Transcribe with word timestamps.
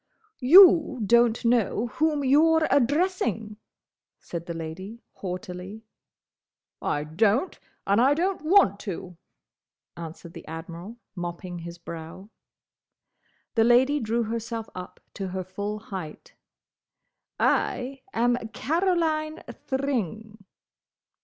"You 0.39 0.99
don't 1.05 1.45
know 1.45 1.85
whom 1.99 2.23
you're 2.25 2.67
addressing!" 2.71 3.57
said 4.19 4.47
the 4.47 4.53
Lady, 4.55 5.03
haughtily. 5.13 5.83
"I 6.81 7.03
don't, 7.03 7.59
and 7.85 8.01
I 8.01 8.15
don't 8.15 8.41
want 8.41 8.79
to," 8.79 9.15
answered 9.95 10.33
the 10.33 10.47
Admiral, 10.47 10.97
mopping 11.15 11.59
his 11.59 11.77
brow. 11.77 12.31
The 13.53 13.63
Lady 13.63 13.99
drew 13.99 14.23
herself 14.23 14.67
up 14.73 14.99
to 15.13 15.27
her 15.27 15.43
full 15.43 15.77
height. 15.77 16.33
"I 17.39 18.01
am 18.11 18.37
Caroline 18.53 19.43
Thring!" 19.51 20.45